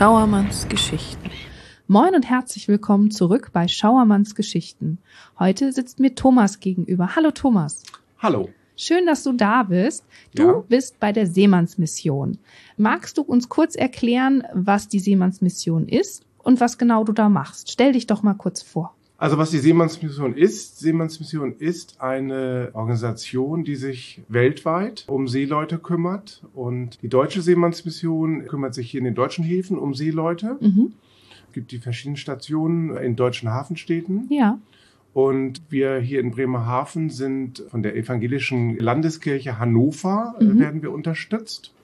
[0.00, 1.28] Schauermanns Geschichten.
[1.86, 4.96] Moin und herzlich willkommen zurück bei Schauermanns Geschichten.
[5.38, 7.16] Heute sitzt mir Thomas gegenüber.
[7.16, 7.82] Hallo Thomas.
[8.18, 8.48] Hallo.
[8.78, 10.06] Schön, dass du da bist.
[10.34, 10.64] Du Ja.
[10.66, 12.38] bist bei der Seemannsmission.
[12.78, 17.70] Magst du uns kurz erklären, was die Seemannsmission ist und was genau du da machst?
[17.70, 18.94] Stell dich doch mal kurz vor.
[19.20, 26.42] Also was die Seemannsmission ist, Seemannsmission ist eine Organisation, die sich weltweit um Seeleute kümmert.
[26.54, 30.56] Und die deutsche Seemannsmission kümmert sich hier in den deutschen Häfen um Seeleute.
[30.60, 30.94] Mhm.
[31.48, 34.26] Es gibt die verschiedenen Stationen in deutschen Hafenstädten.
[34.30, 34.58] Ja.
[35.12, 40.58] Und wir hier in Bremerhaven sind von der evangelischen Landeskirche Hannover, äh, Mhm.
[40.60, 41.74] werden wir unterstützt.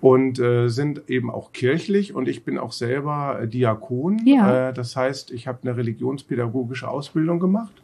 [0.00, 4.22] Und äh, sind eben auch kirchlich und ich bin auch selber äh, Diakon.
[4.24, 4.68] Ja.
[4.68, 7.82] Äh, das heißt, ich habe eine religionspädagogische Ausbildung gemacht.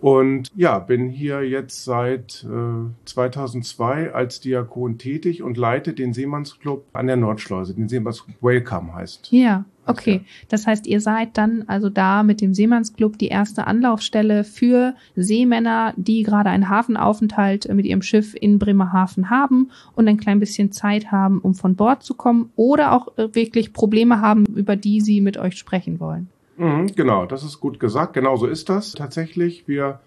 [0.00, 6.84] Und ja, bin hier jetzt seit äh, 2002 als Diakon tätig und leite den Seemannsclub
[6.92, 7.74] an der Nordschleuse.
[7.74, 9.28] Den Seemannsclub Welcome heißt.
[9.30, 10.22] Ja, okay.
[10.48, 15.94] Das heißt, ihr seid dann also da mit dem Seemannsclub die erste Anlaufstelle für Seemänner,
[15.96, 21.10] die gerade einen Hafenaufenthalt mit ihrem Schiff in Bremerhaven haben und ein klein bisschen Zeit
[21.12, 25.20] haben, um von Bord zu kommen oder auch äh, wirklich Probleme haben, über die sie
[25.20, 26.28] mit euch sprechen wollen.
[26.56, 28.14] Mhm, genau, das ist gut gesagt.
[28.14, 29.68] Genau so ist das tatsächlich.
[29.68, 30.00] Wir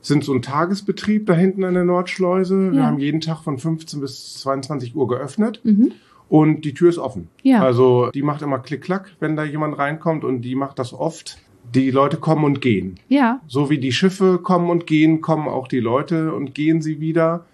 [0.00, 2.72] sind so ein Tagesbetrieb da hinten an der Nordschleuse.
[2.72, 2.86] Wir Ja.
[2.86, 5.92] haben jeden Tag von 15 bis 22 Uhr geöffnet Mhm.
[6.28, 7.28] Und die Tür ist offen.
[7.42, 7.62] Ja.
[7.62, 11.38] Also die macht immer Klick-Klack, wenn da jemand reinkommt und die macht das oft.
[11.74, 12.98] Die Leute kommen und gehen.
[13.08, 16.98] Ja, So wie die Schiffe kommen und gehen, kommen auch die Leute und gehen sie
[16.98, 17.44] wieder.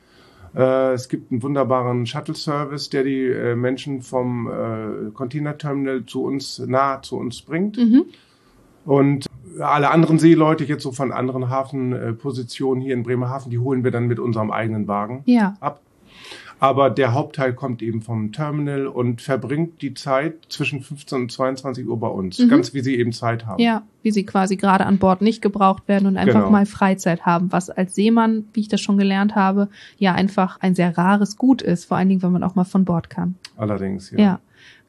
[0.55, 6.61] Äh, es gibt einen wunderbaren Shuttle-Service, der die äh, Menschen vom äh, Containerterminal zu uns,
[6.61, 7.77] nah zu uns bringt.
[7.77, 8.05] mhm.
[8.85, 9.27] Und
[9.61, 14.07] alle anderen Seeleute, jetzt so von anderen Hafenpositionen hier in Bremerhaven, die holen wir dann
[14.09, 15.81] mit unserem eigenen Wagen ja, ab.
[16.61, 21.87] Aber der Hauptteil kommt eben vom Terminal und verbringt die Zeit zwischen 15 und 22
[21.87, 22.39] Uhr bei uns.
[22.39, 22.49] Mhm.
[22.49, 23.63] Ganz wie sie eben Zeit haben.
[23.63, 26.51] ja, wie sie quasi gerade an Bord nicht gebraucht werden und einfach Genau.
[26.51, 30.75] mal Freizeit haben, was als Seemann, wie ich das schon gelernt habe, ja einfach ein
[30.75, 33.35] sehr rares Gut ist, vor allen Dingen, wenn man auch mal von Bord kann.
[33.57, 34.19] Allerdings, ja.
[34.19, 34.41] Ja.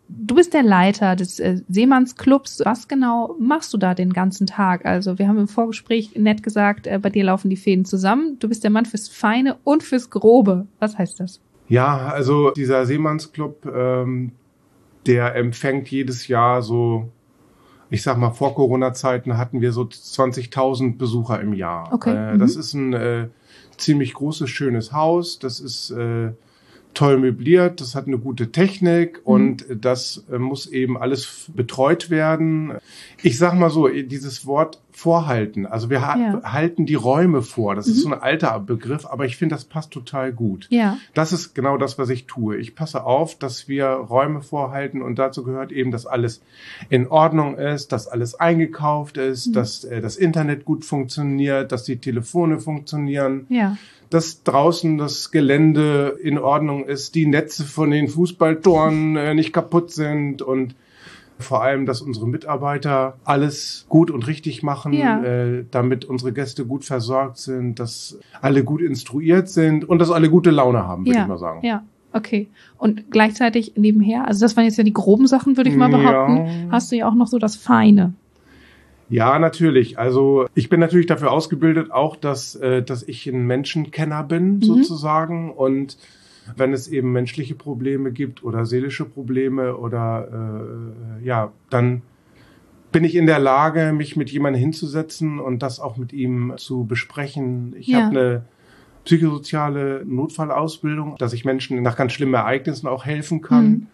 [0.08, 2.62] Du bist der Leiter des äh, Seemannsclubs.
[2.64, 4.86] Was genau machst du da den ganzen Tag?
[4.86, 8.38] Also wir haben im Vorgespräch nett gesagt, äh, bei dir laufen die Fäden zusammen.
[8.40, 10.68] Du bist der Mann fürs Feine und fürs Grobe.
[10.80, 11.42] Was heißt das?
[11.68, 14.32] Ja, also dieser Seemannsclub, ähm,
[15.06, 17.10] der empfängt jedes Jahr so,
[17.90, 21.92] ich sag mal, vor Corona-Zeiten hatten wir so 20.000 Besucher im Jahr.
[21.94, 22.40] Okay, Äh, mhm.
[22.40, 23.28] Das ist ein äh,
[23.78, 25.40] ziemlich großes, schönes Haus.
[25.40, 26.32] Das ist äh,
[26.94, 29.22] toll möbliert, das hat eine gute Technik Mhm.
[29.34, 32.74] und das äh, muss eben alles betreut werden.
[33.22, 36.42] Ich sag mal so, dieses Wort vorhalten, also wir ha Ja.
[36.54, 37.92] halten die Räume vor, das Mhm.
[37.94, 40.68] ist so ein alter Begriff, aber ich finde, das passt total gut.
[40.70, 42.58] Ja, Das ist genau das, was ich tue.
[42.58, 46.42] Ich passe auf, dass wir Räume vorhalten und dazu gehört eben, dass alles
[46.90, 49.54] in Ordnung ist, dass alles eingekauft ist, Mhm.
[49.54, 53.78] dass äh, das Internet gut funktioniert, dass die Telefone funktionieren, ja,
[54.10, 59.92] dass draußen das Gelände in Ordnung ist, die Netze von den Fußballtoren äh, nicht kaputt
[59.92, 60.76] sind und
[61.40, 65.22] vor allem, dass unsere Mitarbeiter alles gut und richtig machen, Ja.
[65.24, 70.30] äh, damit unsere Gäste gut versorgt sind, dass alle gut instruiert sind und dass alle
[70.30, 71.66] gute Laune haben, würde ja, ich mal sagen.
[71.66, 71.84] ja.
[72.14, 72.48] Okay.
[72.78, 75.98] Und gleichzeitig nebenher, also das waren jetzt ja die groben Sachen, würde ich mal Ja.
[75.98, 78.14] behaupten, hast du ja auch noch so das Feine.
[79.10, 80.00] Ja, natürlich.
[80.00, 84.62] Also ich bin natürlich dafür ausgebildet, auch dass, äh, dass ich ein Menschenkenner bin, Mhm.
[84.64, 85.52] sozusagen.
[85.52, 85.98] Und
[86.56, 90.28] wenn es eben menschliche Probleme gibt oder seelische Probleme oder
[91.22, 92.02] äh, ja, dann
[92.92, 96.86] bin ich in der Lage, mich mit jemandem hinzusetzen und das auch mit ihm zu
[96.86, 97.76] besprechen.
[97.78, 98.04] Ich Ja.
[98.06, 98.46] habe eine
[99.04, 103.88] psychosoziale Notfallausbildung, dass ich Menschen nach ganz schlimmen Ereignissen auch helfen kann Mhm.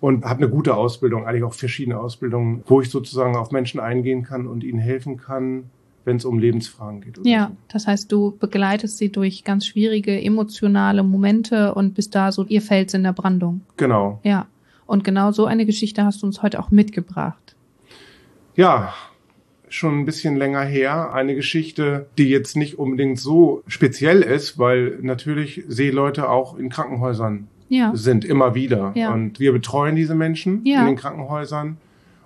[0.00, 4.22] und habe eine gute Ausbildung, eigentlich auch verschiedene Ausbildungen, wo ich sozusagen auf Menschen eingehen
[4.24, 5.70] kann und ihnen helfen kann,
[6.08, 7.20] wenn es um Lebensfragen geht.
[7.24, 7.56] Ja, so.
[7.68, 12.62] das heißt, du begleitest sie durch ganz schwierige emotionale Momente und bist da so ihr
[12.62, 13.60] Fels in der Brandung.
[13.76, 14.18] Genau.
[14.24, 14.46] Ja.
[14.86, 17.54] Und genau so eine Geschichte hast du uns heute auch mitgebracht.
[18.56, 18.94] Ja,
[19.68, 21.12] schon ein bisschen länger her.
[21.12, 27.48] Eine Geschichte, die jetzt nicht unbedingt so speziell ist, weil natürlich Seeleute auch in Krankenhäusern
[27.68, 27.92] Ja.
[27.94, 28.92] sind, immer wieder.
[28.94, 29.12] Ja.
[29.12, 30.80] Und wir betreuen diese Menschen Ja.
[30.80, 31.76] in den Krankenhäusern.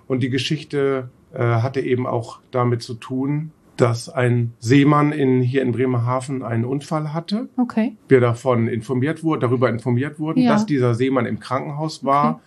[0.07, 5.61] Und die Geschichte äh, hatte eben auch damit zu tun, dass ein Seemann in, hier
[5.63, 7.49] in Bremerhaven einen Unfall hatte.
[7.57, 7.95] Okay.
[8.07, 10.51] Wir davon informiert wurden, darüber informiert wurden, Ja.
[10.51, 12.41] dass dieser Seemann im Krankenhaus war.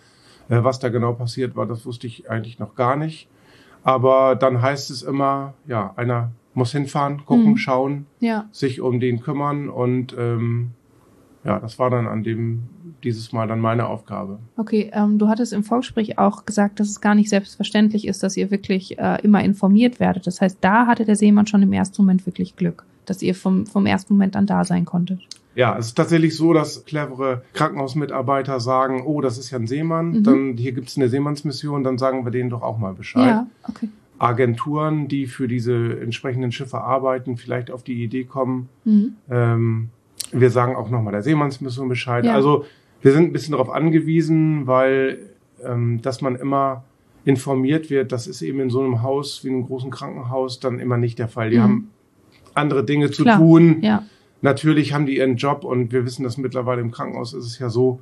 [0.49, 3.29] Äh, was da genau passiert war, das wusste ich eigentlich noch gar nicht.
[3.83, 7.57] Aber dann heißt es immer, ja, einer muss hinfahren, gucken, Mhm.
[7.57, 8.49] schauen, Ja.
[8.53, 10.71] sich um den kümmern und ähm,
[11.47, 12.63] ja, das war dann an dem
[13.05, 14.39] dieses Mal dann meine Aufgabe.
[14.57, 18.37] Okay, ähm, du hattest im Vorgespräch auch gesagt, dass es gar nicht selbstverständlich ist, dass
[18.37, 20.27] ihr wirklich äh, immer informiert werdet.
[20.27, 23.67] Das heißt, da hatte der Seemann schon im ersten Moment wirklich Glück, dass ihr vom,
[23.67, 25.21] vom ersten Moment an da sein konntet.
[25.55, 30.11] Ja, es ist tatsächlich so, dass clevere Krankenhausmitarbeiter sagen, oh, das ist ja ein Seemann,
[30.11, 30.23] mhm.
[30.23, 33.27] dann hier gibt's eine Seemannsmission, dann sagen wir denen doch auch mal Bescheid.
[33.27, 33.89] Ja, okay.
[34.19, 38.69] Agenturen, die für diese entsprechenden Schiffe arbeiten, vielleicht auf die Idee kommen.
[38.85, 39.17] Mhm.
[39.31, 39.91] Ähm,
[40.33, 42.25] wir sagen auch nochmal der Seemannsmission Bescheid.
[42.25, 42.35] Ja.
[42.35, 42.65] Also
[43.03, 45.19] wir sind ein bisschen darauf angewiesen, weil
[45.65, 46.85] ähm, dass man immer
[47.25, 50.97] informiert wird, das ist eben in so einem Haus wie einem großen Krankenhaus dann immer
[50.97, 51.51] nicht der Fall.
[51.51, 51.63] Die mhm.
[51.63, 51.91] haben
[52.55, 53.39] andere Dinge zu Klar.
[53.39, 53.83] tun.
[53.83, 54.05] Ja.
[54.43, 57.69] Natürlich haben die ihren Job und wir wissen das mittlerweile im Krankenhaus ist es ja
[57.69, 58.01] so,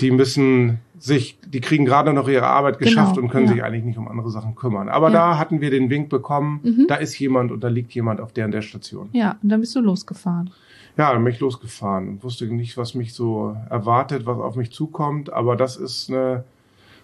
[0.00, 3.52] die müssen sich, die kriegen gerade noch ihre Arbeit genau, geschafft genau, und können ja.
[3.54, 4.88] sich eigentlich nicht um andere Sachen kümmern.
[4.88, 5.14] Aber ja.
[5.14, 6.86] da hatten wir den Wink bekommen, mhm.
[6.88, 9.08] da ist jemand und da liegt jemand auf der und der Station.
[9.12, 10.50] Ja, und dann bist du losgefahren.
[10.96, 14.72] Ja, dann bin ich losgefahren und wusste nicht, was mich so erwartet, was auf mich
[14.72, 15.30] zukommt.
[15.32, 16.44] Aber das ist eine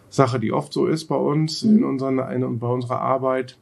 [0.08, 1.78] Sache, die oft so ist bei uns, mhm.
[1.78, 3.58] in, unseren, in, bei unserer Arbeit.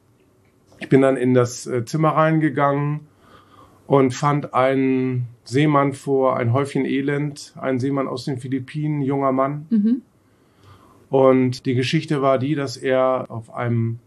[0.79, 3.01] Ich bin dann in das äh, Zimmer reingegangen
[3.87, 9.67] und fand einen Seemann vor, ein Häufchen Elend, ein Seemann aus den Philippinen, junger Mann.
[9.71, 10.03] Mhm.
[11.11, 13.99] Und die Geschichte war die, dass er auf einem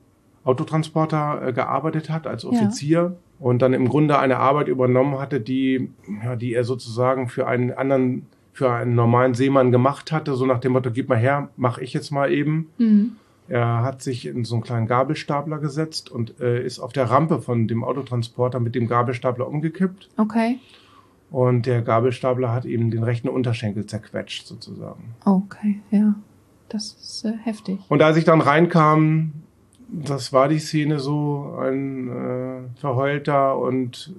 [0.45, 3.15] Autotransporter äh, gearbeitet hat als Offizier ja.
[3.44, 5.90] Und dann im Grunde eine Arbeit übernommen hatte, die,
[6.24, 10.60] ja, die er sozusagen für einen anderen, für einen normalen Seemann gemacht hatte, so nach
[10.60, 12.69] dem Motto, gib mal her, mach ich jetzt mal eben.
[12.78, 13.18] Mhm.
[13.50, 17.42] Er hat sich in so einen kleinen Gabelstapler gesetzt und äh, ist auf der Rampe
[17.42, 20.07] von dem Autotransporter mit dem Gabelstapler umgekippt.
[20.16, 20.60] Okay.
[21.30, 25.16] Und der Gabelstapler hat ihm den rechten Unterschenkel zerquetscht, sozusagen.
[25.25, 26.16] Okay, ja.
[26.69, 27.80] Das ist äh, heftig.
[27.90, 29.34] Und als ich dann reinkam,
[29.94, 34.13] das war die Szene so, ein äh, verheulter und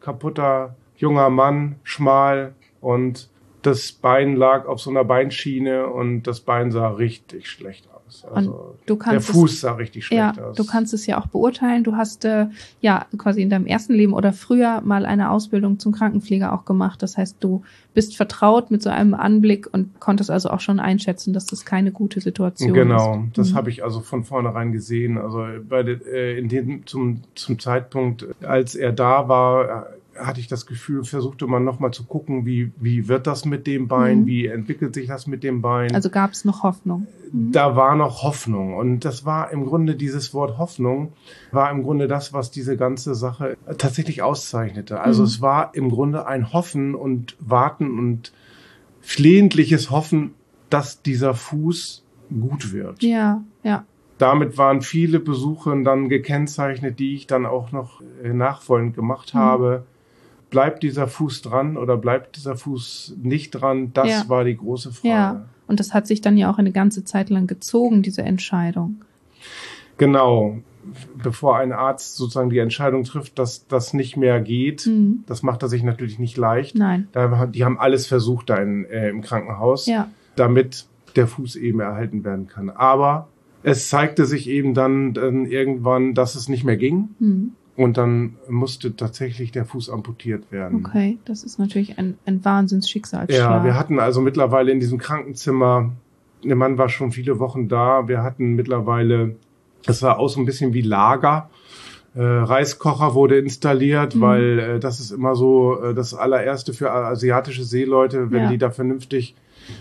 [0.00, 3.30] kaputter junger Mann, schmal und
[3.62, 7.99] das Bein lag auf so einer Beinschiene und das Bein sah richtig schlecht aus.
[8.32, 10.56] Also du kannst der Fuß sah richtig schlecht ja, aus.
[10.56, 11.84] Du kannst es ja auch beurteilen.
[11.84, 12.46] Du hast äh,
[12.80, 17.02] ja quasi in deinem ersten Leben oder früher mal eine Ausbildung zum Krankenpfleger auch gemacht.
[17.02, 17.62] Das heißt, du
[17.94, 21.92] bist vertraut mit so einem Anblick und konntest also auch schon einschätzen, dass das keine
[21.92, 23.02] gute Situation genau, ist.
[23.02, 23.54] Genau, das mhm.
[23.56, 25.18] habe ich also von vornherein gesehen.
[25.18, 29.88] Also bei de, äh, in dem, zum, zum Zeitpunkt, als er da war,
[30.20, 33.88] hatte ich das Gefühl, versuchte man nochmal zu gucken, wie, wie wird das mit dem
[33.88, 34.26] Bein, mhm.
[34.26, 35.94] wie entwickelt sich das mit dem Bein.
[35.94, 37.06] Also gab es noch Hoffnung.
[37.32, 37.52] Mhm.
[37.52, 38.74] Da war noch Hoffnung.
[38.74, 41.12] Und das war im Grunde, dieses Wort Hoffnung,
[41.52, 45.00] war im Grunde das, was diese ganze Sache tatsächlich auszeichnete.
[45.00, 45.26] Also mhm.
[45.26, 48.32] es war im Grunde ein Hoffen und Warten und
[49.00, 50.34] flehentliches Hoffen,
[50.68, 53.02] dass dieser Fuß gut wird.
[53.02, 53.84] Ja, ja
[54.20, 59.38] damit waren viele Besuche dann gekennzeichnet, die ich dann auch noch äh, nachfolgend gemacht mhm.
[60.50, 63.92] Bleibt dieser Fuß dran oder bleibt dieser Fuß nicht dran?
[63.94, 64.24] Das ja.
[64.28, 65.08] war die große Frage.
[65.08, 69.04] Ja, und das hat sich dann ja auch eine ganze Zeit lang gezogen, diese Entscheidung.
[69.96, 70.58] Genau.
[71.22, 75.24] Bevor ein Arzt sozusagen die Entscheidung trifft, dass das nicht mehr geht, mhm.
[75.26, 76.74] das macht er sich natürlich nicht leicht.
[76.74, 77.08] Nein.
[77.12, 80.08] Da, die haben alles versucht da in, äh, im Krankenhaus, ja.
[80.36, 80.86] damit
[81.16, 82.70] der Fuß eben erhalten werden kann.
[82.70, 83.28] Aber
[83.62, 87.10] es zeigte sich eben dann, dann irgendwann, dass es nicht mehr ging.
[87.18, 87.52] Mhm.
[87.80, 90.84] Und dann musste tatsächlich der Fuß amputiert werden.
[90.84, 93.38] Okay, das ist natürlich ein, ein Wahnsinnsschicksalsschlag.
[93.38, 95.90] Ja, wir hatten also mittlerweile in diesem Krankenzimmer,
[96.44, 99.36] der Mann war schon viele Wochen da, wir hatten mittlerweile,
[99.86, 101.48] das war auch so ein bisschen wie Lager.
[102.14, 104.20] Äh, Reiskocher wurde installiert, mhm.
[104.20, 108.50] weil äh, das ist immer so äh, das allererste für asiatische Seeleute, wenn ja.
[108.50, 109.36] die da vernünftig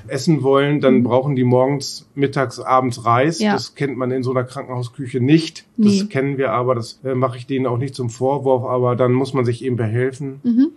[0.08, 1.04] essen wollen, dann mhm.
[1.04, 3.40] brauchen die morgens, mittags, abends Reis.
[3.40, 3.54] Ja.
[3.54, 5.66] Das kennt man in so einer Krankenhausküche nicht.
[5.78, 6.00] Nee.
[6.00, 9.14] Das kennen wir aber, das äh, mache ich denen auch nicht zum Vorwurf, aber dann
[9.14, 10.40] muss man sich eben behelfen.
[10.44, 10.68] Mhm.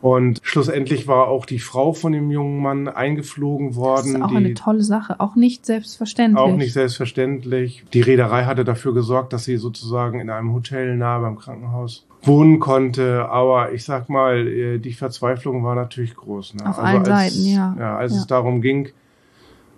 [0.00, 4.14] Und schlussendlich war auch die Frau von dem jungen Mann eingeflogen worden.
[4.14, 6.42] Das ist auch eine tolle Sache, auch nicht selbstverständlich.
[6.42, 7.84] Auch nicht selbstverständlich.
[7.92, 12.58] Die Reederei hatte dafür gesorgt, dass sie sozusagen in einem Hotel nahe beim Krankenhaus wohnen
[12.60, 13.28] konnte.
[13.28, 16.54] Aber ich sag mal, äh, die Verzweiflung war natürlich groß.
[16.54, 16.62] Ne?
[16.62, 17.76] Auf also allen als, Seiten, ja.
[17.78, 18.18] ja als ja.
[18.18, 18.90] es darum ging,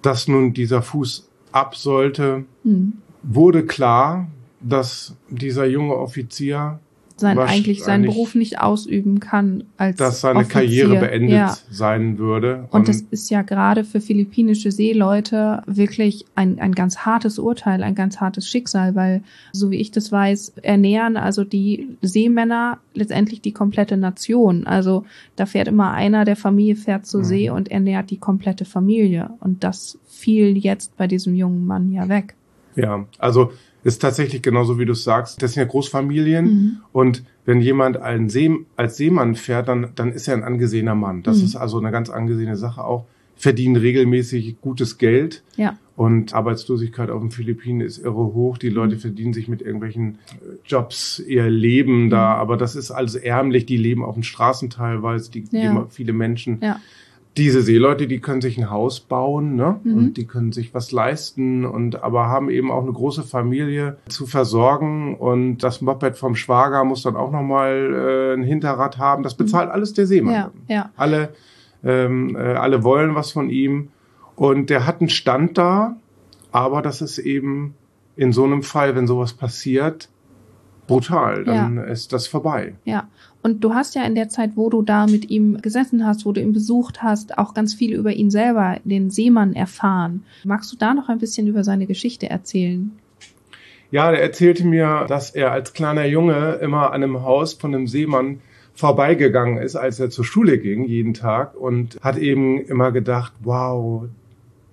[0.02, 2.94] dass nun dieser Fuß ab sollte, hm.
[3.22, 4.26] wurde klar,
[4.60, 6.80] dass dieser junge Offizier
[7.20, 10.52] sein, eigentlich seinen Beruf nicht ausüben kann als dass seine Offizier.
[10.52, 11.56] Karriere beendet ja.
[11.70, 12.68] sein würde.
[12.70, 17.82] Und, und das ist ja gerade für philippinische Seeleute wirklich ein, ein ganz hartes Urteil,
[17.82, 23.40] ein ganz hartes Schicksal, weil, so wie ich das weiß, ernähren also die Seemänner letztendlich
[23.40, 24.66] die komplette Nation.
[24.66, 25.04] Also
[25.36, 27.24] da fährt immer einer der Familie fährt zur mhm.
[27.24, 29.30] See und ernährt die komplette Familie.
[29.40, 32.34] Und das fiel jetzt bei diesem jungen Mann ja weg.
[32.76, 33.52] Ja, also
[33.84, 35.42] ist tatsächlich genauso wie du sagst.
[35.42, 36.76] Das sind ja Großfamilien mhm.
[36.92, 37.98] und wenn jemand
[38.30, 41.22] See, als Seemann fährt, dann, dann ist er ein angesehener Mann.
[41.22, 41.44] Das mhm.
[41.44, 43.06] ist also eine ganz angesehene Sache auch.
[43.34, 45.42] verdienen regelmäßig gutes Geld.
[45.56, 45.76] Ja.
[45.96, 48.56] Und Arbeitslosigkeit auf den Philippinen ist irre hoch.
[48.56, 52.34] Die Leute verdienen sich mit irgendwelchen äh, Jobs ihr Leben da.
[52.34, 53.66] Aber das ist also ärmlich.
[53.66, 55.30] Die leben auf den Straßen teilweise.
[55.30, 55.72] Die, Ja.
[55.72, 56.60] die viele Menschen.
[56.62, 56.80] Ja.
[57.36, 59.80] Diese Seeleute, die können sich ein Haus bauen, ne?
[59.82, 59.94] Mhm.
[59.96, 64.26] Und die können sich was leisten und aber haben eben auch eine große Familie zu
[64.26, 65.16] versorgen.
[65.16, 69.22] Und das Moped vom Schwager muss dann auch nochmal äh, ein Hinterrad haben.
[69.22, 70.34] Das bezahlt alles der Seemann.
[70.34, 70.60] Mhm.
[70.68, 70.90] Ja, ja.
[70.96, 71.30] Alle,
[71.82, 73.88] ähm, äh, alle wollen was von ihm.
[74.36, 75.96] Und der hat einen Stand da,
[76.50, 77.74] aber das ist eben
[78.16, 80.08] in so einem Fall, wenn sowas passiert,
[80.86, 81.44] brutal.
[81.44, 82.74] Dann ist das vorbei.
[82.84, 83.08] Ja,
[83.42, 86.32] und du hast ja in der Zeit, wo du da mit ihm gesessen hast, wo
[86.32, 90.24] du ihn besucht hast, auch ganz viel über ihn selber, den Seemann, erfahren.
[90.44, 92.92] Magst du da noch ein bisschen über seine Geschichte erzählen?
[93.90, 97.86] Ja, der erzählte mir, dass er als kleiner Junge immer an einem Haus von einem
[97.86, 98.40] Seemann
[98.74, 104.04] vorbeigegangen ist, als er zur Schule ging, jeden Tag, und hat eben immer gedacht, wow,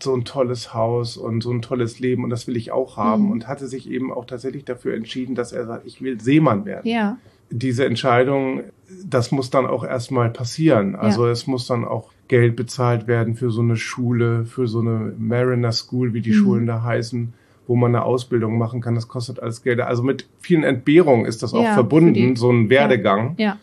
[0.02, 3.26] so ein tolles Haus und so ein tolles Leben und das will ich auch haben
[3.26, 3.32] Mhm.
[3.32, 6.88] und hatte sich eben auch tatsächlich dafür entschieden, dass er sagt, ich will Seemann werden.
[6.88, 7.18] Ja,
[7.52, 8.62] diese Entscheidung,
[9.04, 10.96] das muss dann auch erstmal passieren.
[10.96, 15.14] Also es muss dann auch Geld bezahlt werden für so eine Schule, für so eine
[15.18, 16.34] Mariner School, wie die Mhm.
[16.36, 17.34] Schulen da heißen,
[17.66, 18.94] wo man eine Ausbildung machen kann.
[18.94, 19.80] Das kostet alles Geld.
[19.82, 23.34] Also mit vielen Entbehrungen ist das auch Ja, für verbunden, so ein Werdegang.
[23.40, 23.58] ja,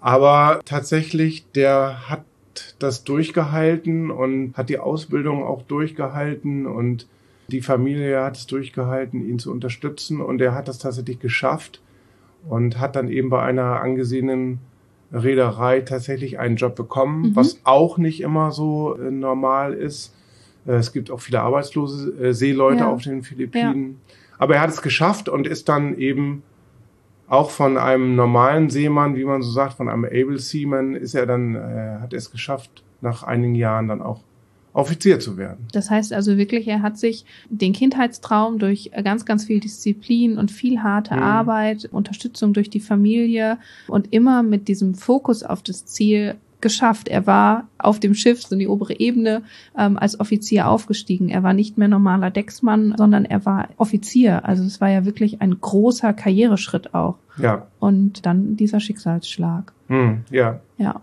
[0.00, 2.24] Aber tatsächlich, der hat
[2.78, 7.06] das durchgehalten und hat die Ausbildung auch durchgehalten und
[7.48, 11.80] die Familie hat es durchgehalten, ihn zu unterstützen und er hat das tatsächlich geschafft
[12.48, 14.58] und hat dann eben bei einer angesehenen
[15.12, 17.36] Reederei tatsächlich einen Job bekommen, Mhm.
[17.36, 20.12] was auch nicht immer so äh, normal ist.
[20.66, 22.88] Äh, es gibt auch viele arbeitslose äh, Seeleute Ja.
[22.90, 24.00] auf den Philippinen.
[24.38, 26.42] Aber er hat es geschafft und ist dann eben
[27.28, 31.26] auch von einem normalen Seemann, wie man so sagt, von einem Able Seaman, ist er
[31.26, 34.20] dann, äh, hat er es geschafft, nach einigen Jahren dann auch
[34.72, 35.66] Offizier zu werden.
[35.72, 40.50] Das heißt also wirklich, er hat sich den Kindheitstraum durch ganz, ganz viel Disziplin und
[40.50, 41.22] viel harte Mhm.
[41.22, 43.56] Arbeit, Unterstützung durch die Familie
[43.88, 47.08] und immer mit diesem Fokus auf das Ziel geschafft.
[47.08, 49.42] Er war auf dem Schiff, so in die obere Ebene,
[49.78, 51.28] ähm, als Offizier aufgestiegen.
[51.28, 54.44] Er war nicht mehr normaler Decksmann, sondern er war Offizier.
[54.44, 57.16] Also es war ja wirklich ein großer Karriereschritt auch.
[57.38, 59.72] Ja, Und dann dieser Schicksalsschlag.
[59.88, 60.60] hm, ja.
[60.78, 61.00] Ja.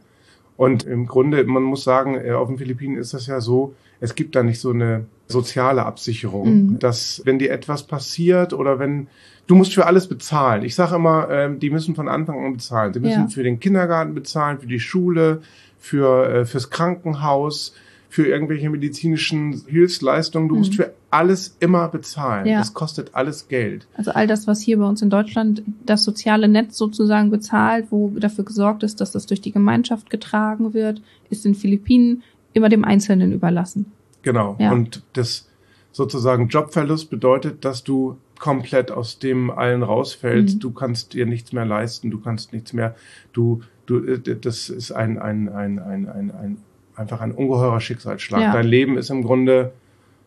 [0.58, 4.16] Und im Grunde, man muss sagen, äh, auf den Philippinen ist das ja so, es
[4.16, 6.80] gibt da nicht so eine soziale Absicherung, Mhm.
[6.80, 9.08] dass wenn dir etwas passiert oder wenn
[9.48, 10.64] du musst für alles bezahlen.
[10.64, 12.94] Ich sage immer, ähm, die müssen von Anfang an bezahlen.
[12.94, 13.28] Sie müssen Ja.
[13.28, 15.42] für den Kindergarten bezahlen, für die Schule,
[15.80, 17.74] für äh, fürs Krankenhaus,
[18.10, 20.48] für irgendwelche medizinischen Hilfsleistungen.
[20.48, 20.76] Du musst Mhm.
[20.76, 22.46] für alles immer bezahlen.
[22.46, 22.60] Ja.
[22.60, 23.88] Das kostet alles Geld.
[23.98, 28.10] Also all das, was hier bei uns in Deutschland das soziale Netz sozusagen bezahlt, wo
[28.16, 32.86] dafür gesorgt ist, dass das durch die Gemeinschaft getragen wird, ist in Philippinen immer dem
[32.86, 33.88] Einzelnen überlassen.
[34.24, 34.56] Genau.
[34.60, 34.72] Ja.
[34.72, 35.50] Und das
[35.92, 40.56] sozusagen Jobverlust bedeutet, dass du komplett aus dem allen rausfällst.
[40.56, 40.60] Mhm.
[40.60, 42.96] Du kannst dir nichts mehr leisten, du kannst nichts mehr.
[43.32, 46.58] Du, du, äh, das ist ein, ein, ein, ein, ein, ein
[46.96, 48.42] einfach ein ungeheurer Schicksalsschlag.
[48.42, 48.54] Ja.
[48.54, 49.74] Dein Leben ist im Grunde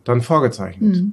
[0.04, 0.96] dann vorgezeichnet.
[0.96, 1.12] Mhm.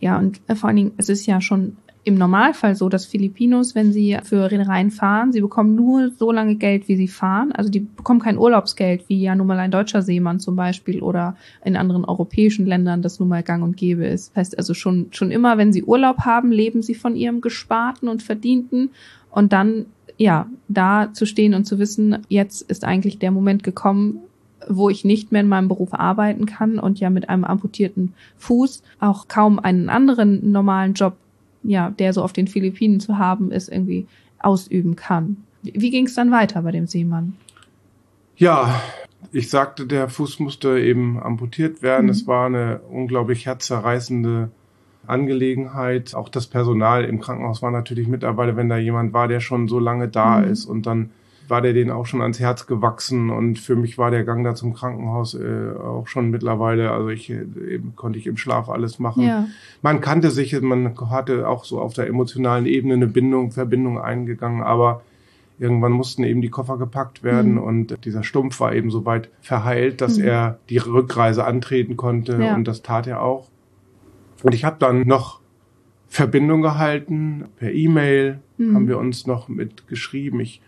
[0.00, 3.74] Ja, und äh, vor allen Dingen, es ist ja schon im Normalfall so, dass Filipinos,
[3.74, 7.50] wenn sie für Reedereien fahren, sie bekommen nur so lange Geld, wie sie fahren.
[7.52, 11.36] Also die bekommen kein Urlaubsgeld, wie ja nun mal ein deutscher Seemann zum Beispiel oder
[11.64, 14.30] in anderen europäischen Ländern das nun mal gang und gäbe ist.
[14.30, 18.08] Das heißt also schon, schon immer, wenn sie Urlaub haben, leben sie von ihrem Gesparten
[18.08, 18.90] und Verdienten
[19.30, 19.86] und dann,
[20.18, 24.20] ja, da zu stehen und zu wissen, jetzt ist eigentlich der Moment gekommen,
[24.68, 28.82] wo ich nicht mehr in meinem Beruf arbeiten kann und ja mit einem amputierten Fuß
[29.00, 31.16] auch kaum einen anderen normalen Job,
[31.64, 34.06] ja, der so auf den Philippinen zu haben ist, irgendwie
[34.38, 35.38] ausüben kann.
[35.62, 37.34] Wie, ging es dann weiter bei dem Seemann?
[38.36, 38.82] Ja,
[39.32, 42.04] ich sagte, der Fuß musste eben amputiert werden.
[42.06, 42.10] Mhm.
[42.10, 44.50] Es war eine unglaublich herzzerreißende
[45.06, 46.14] Angelegenheit.
[46.14, 49.78] Auch das Personal im Krankenhaus war natürlich mittlerweile, wenn da jemand war, der schon so
[49.78, 50.50] lange da Mhm.
[50.50, 51.10] ist und dann
[51.48, 54.54] war der denen auch schon ans Herz gewachsen und für mich war der Gang da
[54.54, 58.98] zum Krankenhaus äh, auch schon mittlerweile, also ich äh, eben konnte ich im Schlaf alles
[58.98, 59.22] machen.
[59.24, 59.46] Ja,
[59.82, 64.62] Man kannte sich, man hatte auch so auf der emotionalen Ebene eine Bindung, Verbindung eingegangen,
[64.62, 65.02] aber
[65.58, 67.58] irgendwann mussten eben die Koffer gepackt werden Mhm.
[67.62, 70.24] und dieser Stumpf war eben so weit verheilt, dass Mhm.
[70.24, 72.54] er die Rückreise antreten konnte Ja.
[72.54, 73.48] und das tat er auch.
[74.42, 75.40] Und ich habe dann noch
[76.08, 78.74] Verbindung gehalten per E-Mail, Mhm.
[78.74, 80.40] haben wir uns noch mit geschrieben.
[80.40, 80.60] Ich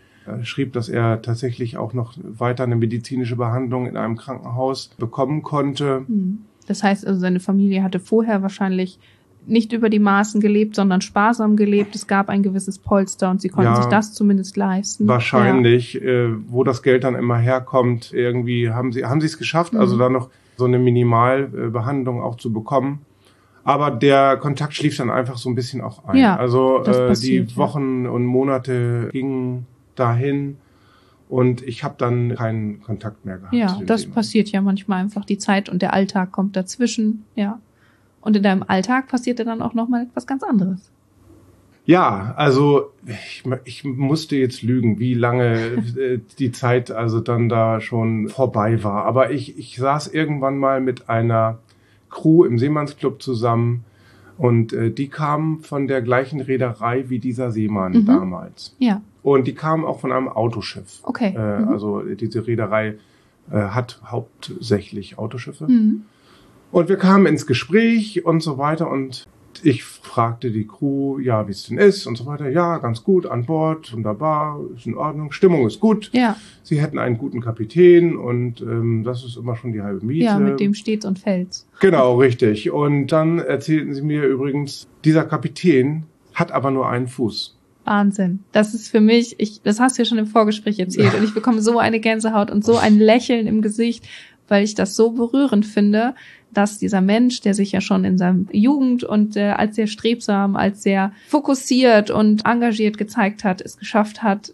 [0.43, 6.03] schrieb, dass er tatsächlich auch noch weiter eine medizinische Behandlung in einem Krankenhaus bekommen konnte.
[6.07, 6.39] Hm.
[6.67, 8.99] Das heißt also, seine Familie hatte vorher wahrscheinlich
[9.45, 11.95] nicht über die Maßen gelebt, sondern sparsam gelebt.
[11.95, 13.75] Es gab ein gewisses Polster und sie konnten Ja.
[13.77, 15.07] sich das zumindest leisten.
[15.07, 19.71] Wahrscheinlich, äh, wo das Geld dann immer herkommt, irgendwie haben sie haben sie es geschafft,
[19.71, 19.79] Mhm.
[19.79, 22.99] also da noch so eine Minimalbehandlung auch zu bekommen.
[23.63, 26.17] Aber der Kontakt schlief dann einfach so ein bisschen auch ein.
[26.17, 27.57] Ja, also das äh, passiert, die ja.
[27.57, 29.65] Wochen und Monate gingen
[29.99, 30.57] dahin
[31.29, 33.53] und ich habe dann keinen Kontakt mehr gehabt.
[33.53, 34.15] Ja, das Thema.
[34.15, 35.25] passiert ja manchmal einfach.
[35.25, 37.59] Die Zeit und der Alltag kommt dazwischen, ja.
[38.21, 40.91] Und in deinem Alltag passierte dann auch nochmal etwas ganz anderes.
[41.85, 45.55] Ja, also ich, ich musste jetzt lügen, wie lange
[45.97, 49.05] äh, die Zeit also dann da schon vorbei war.
[49.05, 51.59] Aber ich, ich saß irgendwann mal mit einer
[52.09, 53.85] Crew im Seemannsclub zusammen
[54.37, 58.05] und äh, die kamen von der gleichen Reederei wie dieser Seemann Mhm.
[58.05, 58.75] damals.
[58.79, 60.99] Ja, Und die kamen auch von einem Autoschiff.
[61.03, 61.33] okay.
[61.35, 61.67] Äh, Mhm.
[61.69, 62.95] Also diese Reederei
[63.51, 65.65] äh, hat hauptsächlich Autoschiffe.
[65.67, 66.03] Mhm.
[66.71, 69.25] Und wir kamen ins Gespräch und so weiter und
[69.63, 72.49] ich fragte die Crew, ja, wie es denn ist und so weiter.
[72.49, 76.09] Ja, ganz gut, an Bord, wunderbar, ist in Ordnung, Stimmung ist gut.
[76.13, 80.25] Ja, Sie hätten einen guten Kapitän und ähm, das ist immer schon die halbe Miete.
[80.25, 81.65] ja, mit dem steht's und fällt's.
[81.79, 82.71] Genau, richtig.
[82.71, 87.57] Und dann erzählten sie mir übrigens, dieser Kapitän hat aber nur einen Fuß.
[87.85, 88.39] Wahnsinn.
[88.51, 91.33] Das ist für mich, ich, das hast du ja schon im Vorgespräch erzählt und ich
[91.33, 94.05] bekomme so eine Gänsehaut und so ein Lächeln im Gesicht,
[94.47, 96.15] weil ich das so berührend finde,
[96.53, 100.55] dass dieser Mensch, der sich ja schon in seinem Jugend und äh, als sehr strebsam,
[100.55, 104.53] als sehr fokussiert und engagiert gezeigt hat, es geschafft hat,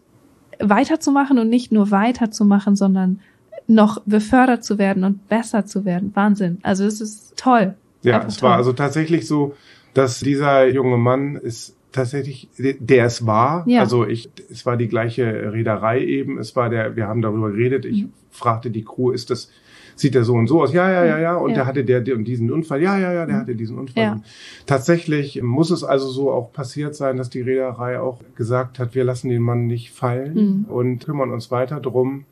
[0.60, 3.20] weiterzumachen und nicht nur weiterzumachen, sondern
[3.68, 6.12] noch befördert zu werden und besser zu werden.
[6.16, 6.58] Wahnsinn.
[6.64, 7.76] Also es ist toll.
[8.04, 8.58] Ja, Einfach es war toll.
[8.58, 9.56] also tatsächlich so,
[9.94, 13.64] dass dieser junge Mann ist tatsächlich, der es war.
[13.68, 13.80] Ja.
[13.82, 16.38] Also ich, es war die gleiche Reederei eben.
[16.40, 17.86] Es war der, wir haben darüber geredet.
[17.86, 18.14] Ich Mhm.
[18.32, 19.50] fragte die Crew, ist das,
[19.96, 20.74] sieht der so und so aus?
[20.74, 21.36] Ja, ja, ja, ja.
[21.36, 21.56] Und Ja.
[21.58, 22.82] der hatte der, der und diesen Unfall.
[22.82, 23.40] Ja, ja, ja, der Mhm.
[23.42, 24.04] hatte diesen Unfall.
[24.04, 24.22] Ja.
[24.66, 29.04] Tatsächlich muss es also so auch passiert sein, dass die Reederei auch gesagt hat, wir
[29.04, 30.66] lassen den Mann nicht fallen Mhm.
[30.66, 32.26] und kümmern uns weiter drum.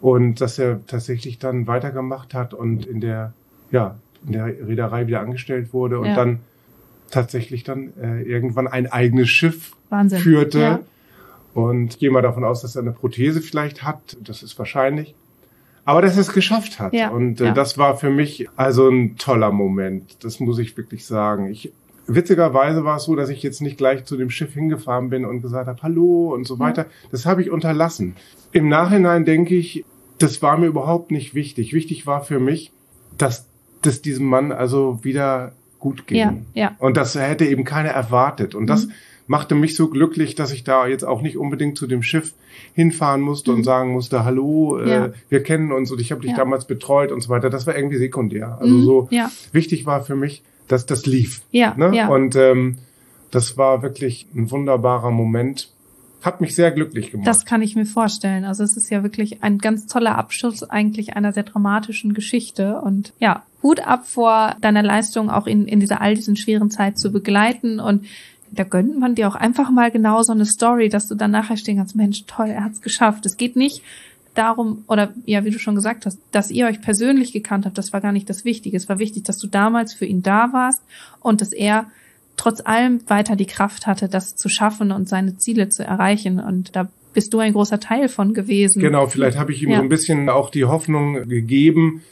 [0.00, 3.32] Und dass er tatsächlich dann weitergemacht hat und in der,
[3.70, 6.14] ja, in der Reederei wieder angestellt wurde und Ja.
[6.16, 6.40] dann
[7.10, 10.18] tatsächlich dann äh, irgendwann ein eigenes Schiff Wahnsinn.
[10.18, 10.58] führte.
[10.60, 10.80] Ja.
[11.54, 14.16] Und ich gehe mal davon aus, dass er eine Prothese vielleicht hat.
[14.22, 15.14] Das ist wahrscheinlich.
[15.86, 16.92] Aber dass er es geschafft hat.
[16.92, 17.52] Ja, Und äh, ja.
[17.52, 20.22] das war für mich also ein toller Moment.
[20.24, 21.48] Das muss ich wirklich sagen.
[21.48, 21.72] Ich,
[22.06, 25.40] witzigerweise war es so, dass ich jetzt nicht gleich zu dem Schiff hingefahren bin und
[25.42, 26.60] gesagt habe, hallo und so Ja.
[26.60, 26.86] weiter.
[27.12, 28.16] Das habe ich unterlassen.
[28.52, 29.84] Im Nachhinein denke ich,
[30.18, 31.72] das war mir überhaupt nicht wichtig.
[31.72, 32.72] Wichtig war für mich,
[33.18, 33.46] dass,
[33.82, 36.18] dass diesem Mann also wieder gut ging.
[36.18, 36.76] Ja, ja.
[36.78, 38.54] Und das hätte eben keiner erwartet.
[38.54, 38.92] Und das Mhm.
[39.26, 42.34] Machte mich so glücklich, dass ich da jetzt auch nicht unbedingt zu dem Schiff
[42.74, 43.64] hinfahren musste und Mhm.
[43.64, 45.06] sagen musste, hallo, Ja.
[45.06, 46.36] äh, wir kennen uns und ich habe dich Ja.
[46.36, 47.50] damals betreut und so weiter.
[47.50, 48.58] Das war irgendwie sekundär.
[48.60, 48.84] Also Mhm.
[48.84, 51.42] so Ja, wichtig war für mich, dass das lief.
[51.50, 51.92] ja, Ne?
[51.94, 52.08] ja.
[52.08, 52.78] Und ähm,
[53.30, 55.70] das war wirklich ein wunderbarer Moment.
[56.22, 57.26] Hat mich sehr glücklich gemacht.
[57.26, 58.44] Das kann ich mir vorstellen.
[58.44, 62.80] Also es ist ja wirklich ein ganz toller Abschluss eigentlich einer sehr dramatischen Geschichte.
[62.80, 66.98] Und ja, Hut ab vor deiner Leistung, auch in, in dieser all diesen schweren Zeit
[66.98, 67.78] zu begleiten.
[67.78, 68.06] Und
[68.50, 71.56] da gönnt man dir auch einfach mal genau so eine Story, dass du dann nachher
[71.56, 73.26] stehen kannst, Mensch, toll, er hat's geschafft.
[73.26, 73.82] Es geht nicht
[74.34, 77.92] darum, oder ja, wie du schon gesagt hast, dass ihr euch persönlich gekannt habt, das
[77.92, 78.76] war gar nicht das Wichtige.
[78.76, 80.82] Es war wichtig, dass du damals für ihn da warst
[81.20, 81.86] und dass er
[82.36, 86.38] trotz allem weiter die Kraft hatte, das zu schaffen und seine Ziele zu erreichen.
[86.38, 88.82] Und da bist du ein großer Teil von gewesen.
[88.82, 89.78] Genau, vielleicht habe ich ihm Ja.
[89.78, 92.02] so ein bisschen auch die Hoffnung gegeben,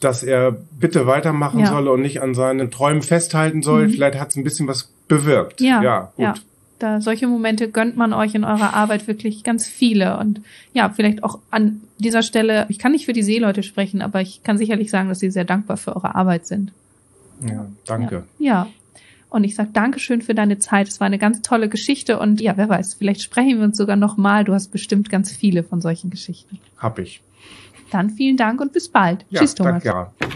[0.00, 1.66] dass er bitte weitermachen Ja.
[1.66, 3.88] soll und nicht an seinen Träumen festhalten soll.
[3.88, 3.92] Mhm.
[3.92, 5.60] Vielleicht hat es ein bisschen was bewirkt.
[5.60, 6.24] Ja, ja gut.
[6.24, 6.34] ja.
[6.78, 10.16] Da solche Momente gönnt man euch in eurer Arbeit wirklich ganz viele.
[10.16, 10.40] Und
[10.72, 14.42] ja, vielleicht auch an dieser Stelle, ich kann nicht für die Seeleute sprechen, aber ich
[14.42, 16.72] kann sicherlich sagen, dass sie sehr dankbar für eure Arbeit sind.
[17.46, 18.24] Ja, danke.
[18.38, 18.66] Ja.
[19.28, 20.88] Und ich sag Dankeschön für deine Zeit.
[20.88, 23.96] Es war eine ganz tolle Geschichte und ja, wer weiß, vielleicht sprechen wir uns sogar
[23.96, 24.44] nochmal.
[24.44, 26.58] Du hast bestimmt ganz viele von solchen Geschichten.
[26.78, 27.20] Hab ich.
[27.90, 29.26] Dann vielen Dank und bis bald.
[29.28, 29.82] Ja, Tschüss, Thomas.
[29.82, 29.88] danke.
[29.88, 30.28] Ja.